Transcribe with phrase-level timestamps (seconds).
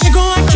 [0.00, 0.47] Chegou a